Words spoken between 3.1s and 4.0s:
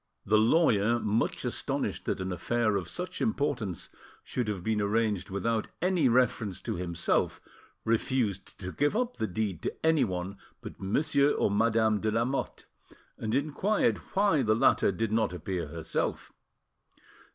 importance